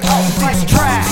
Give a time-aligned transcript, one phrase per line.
[0.00, 1.06] take off this track.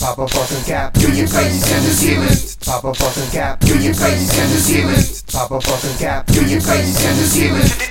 [0.00, 0.92] Pop a fucking cap.
[0.92, 2.28] Do your face and the ceiling.
[2.64, 3.60] Pop a fucking cap.
[3.60, 5.24] Do your face and the ceiling.
[5.32, 6.26] Pop a fucking cap.
[6.26, 7.84] Do your face and the ceiling.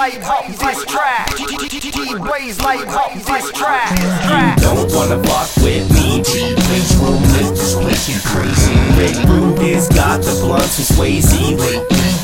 [0.00, 0.16] Like
[0.48, 1.36] this track.
[1.36, 3.94] T-Blaze like on this track.
[3.98, 4.56] Track.
[4.56, 6.22] Don't wanna fuck with me.
[6.22, 8.72] T-Blaze room, this place you crazy.
[8.96, 11.36] Rik Rude's got the blunts and Swayze.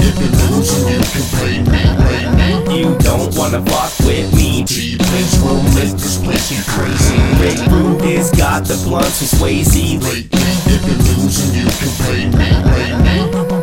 [0.01, 2.81] If you lose, you can play me.
[2.81, 4.65] You don't wanna fuck with me.
[4.65, 7.19] T-Blaze room, this place you crazy.
[7.45, 10.01] Rik Rude's got the blunts and Swayze.
[10.67, 11.46] If you lose,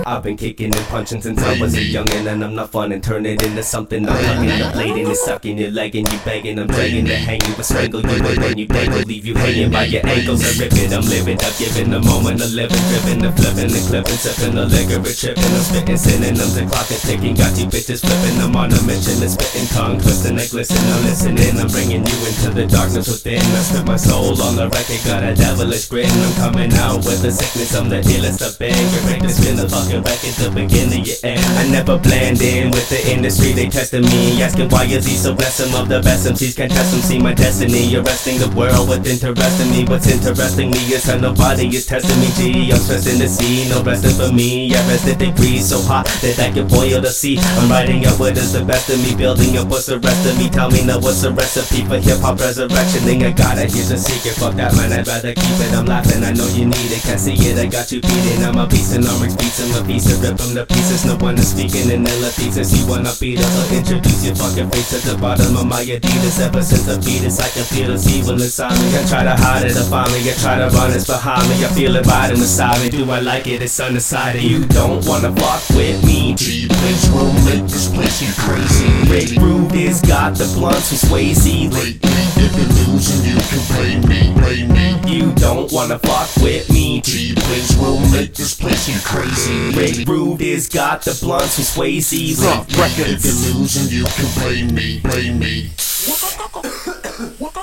[0.06, 3.02] I've been kicking and punching since I was a youngin' and I'm not fun and
[3.02, 4.08] turn it into something.
[4.08, 6.60] I'm hugging the blade and it's sucking your leg and you begging.
[6.60, 9.72] I'm dragging to hang you, but strangle you and when you dangle, leave you hanging
[9.72, 10.44] by your ankles.
[10.44, 13.80] I rip it, I'm living, I'm giving the moment of living, dripping, the flipping, the
[13.88, 15.44] clipping, sipping, the liquor, and tripping.
[15.56, 18.36] I'm spitting synonyms, the clock is ticking, got you bitches flipping.
[18.44, 20.84] I'm on a mission, the spitting tongue, twisting, they glisten.
[20.84, 23.40] I'm listening, I'm bringing you into the darkness within.
[23.40, 26.12] I spit my soul on the record, got a devilish grin.
[26.12, 28.76] I'm coming out with the sickness, I'm the illest of bang.
[28.76, 31.44] Get ready to spin the fucking record to begin to your end.
[31.60, 34.42] I never blend in with the industry, they testing me.
[34.42, 35.68] Asking why is he so blessed?
[35.68, 37.96] Some of the best MCs can test them, see my destiny.
[37.96, 39.86] Arresting the world with interesting me.
[39.86, 42.30] What's interesting me is how nobody is testing me.
[42.38, 44.74] Gee, I'm stressing to see, no resting for me.
[44.74, 47.38] I rest the degree so hot that I can boil the sea.
[47.60, 50.38] I'm writing up what is the best of me, building up what's the rest of
[50.38, 50.50] me.
[50.50, 53.02] Tell me now what's the recipe for hip hop resurrection.
[53.04, 54.36] Thing I got it, here's a secret.
[54.40, 55.74] Fuck that man, I'd rather keep it.
[55.74, 57.02] I'm laughing, I know you need it.
[57.04, 58.44] Can't see it, I got you beating.
[58.44, 61.06] I'm a beast and I'm beats, I'm a piece rip them to pieces.
[61.06, 62.06] No one is speaking in
[62.40, 62.72] pieces.
[62.72, 66.40] You wanna beat us, I'll introduce your fucking face at the bottom of my Adidas.
[66.40, 68.98] Ever since I beat it, I can feel this evil inside me.
[68.98, 70.30] I try to hide it, I me.
[70.30, 71.66] I try to run it's behind me.
[71.66, 72.90] I feel it riding beside me.
[72.90, 73.62] Do I like it?
[73.62, 74.44] It's undecided.
[74.44, 76.36] You don't wanna fuck with me.
[76.36, 78.93] T-Blaze room, let this place you crazy.
[79.14, 81.46] Rik Rude's got the blunts and Swayze.
[81.46, 84.98] If you lose, you can play me, play me.
[85.06, 87.00] You don't wanna fuck with me.
[87.00, 89.70] T-Blaze room, let this place you crazy.
[89.78, 92.12] Rik Rude's got the blunts and Swayze.
[92.12, 95.70] If you lose, you can play me, play me.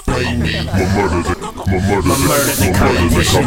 [0.07, 0.53] Play me.
[0.65, 3.45] My murder the, my murder the, murder the competition.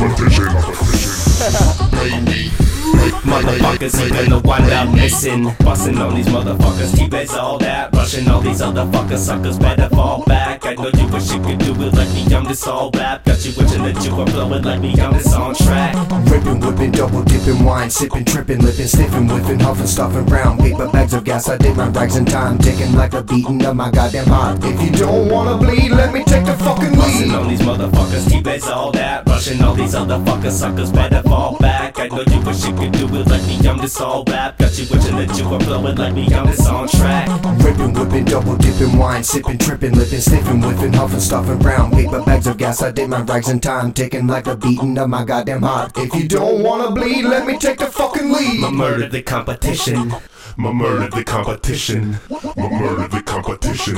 [1.98, 2.63] Play me.
[2.94, 5.54] Motherfuckers even the one I'm missing.
[5.60, 7.94] Busting on these motherfuckers, T-Beds all that.
[7.94, 10.66] Rushing all these other fuckers, suckers better fall back.
[10.66, 13.26] I know you wish you could do it like me, I'm just all rap.
[13.26, 15.96] Got you wishing that you were flowing like me, I'm just on track.
[16.30, 21.14] Ripping, whipping, double dipping, wine, sipping, tripping, lipping, sniffing, whiffing, huffing, stuffing, brown paper bags
[21.14, 21.50] of gas.
[21.50, 24.64] I did my rags in time, ticking like a beating of my goddamn heart.
[24.64, 28.68] If you don't wanna bleed, let me take the fucking Busting on these motherfuckers, T-Beds
[28.68, 29.26] all that.
[29.44, 32.00] Rushing all these other fuckers, suckers better fall back.
[32.00, 34.58] I know you wish you could do it like me, I'm just all rap.
[34.58, 37.28] Got you wishing that you were flowing like me, I'm just on track.
[37.62, 42.48] Ripping, whipping, double dipping, wine, sipping, tripping, lipping, sniffing, whiffing, huffing, stuffing, brown paper bags
[42.48, 42.82] of gas.
[42.82, 45.92] I did my rags in time, ticking like a beating of my goddamn heart.
[45.98, 48.64] If you don't wanna bleed, let me take the fucking lead.
[48.64, 50.14] I murder the competition.
[50.56, 52.20] My murder the competition.
[52.30, 53.96] My murder the competition.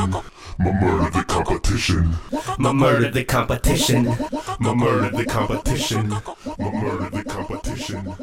[0.58, 2.16] My murder the competition.
[2.58, 4.06] My murder the competition.
[4.60, 6.10] My murder the competition.
[6.10, 8.16] My murder the competition.